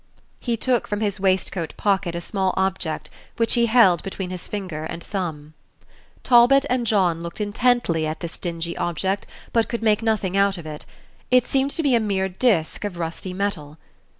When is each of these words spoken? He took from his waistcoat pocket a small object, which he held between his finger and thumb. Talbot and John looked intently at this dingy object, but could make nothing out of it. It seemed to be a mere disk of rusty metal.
He 0.39 0.57
took 0.57 0.87
from 0.87 0.99
his 1.01 1.19
waistcoat 1.19 1.77
pocket 1.77 2.15
a 2.15 2.21
small 2.21 2.55
object, 2.57 3.11
which 3.37 3.53
he 3.53 3.67
held 3.67 4.01
between 4.01 4.31
his 4.31 4.47
finger 4.47 4.83
and 4.83 5.03
thumb. 5.03 5.53
Talbot 6.23 6.65
and 6.71 6.87
John 6.87 7.21
looked 7.21 7.39
intently 7.39 8.07
at 8.07 8.19
this 8.19 8.39
dingy 8.39 8.75
object, 8.77 9.27
but 9.53 9.69
could 9.69 9.83
make 9.83 10.01
nothing 10.01 10.35
out 10.35 10.57
of 10.57 10.65
it. 10.65 10.85
It 11.29 11.45
seemed 11.47 11.69
to 11.69 11.83
be 11.83 11.93
a 11.93 11.99
mere 11.99 12.29
disk 12.29 12.83
of 12.83 12.97
rusty 12.97 13.31
metal. 13.31 13.77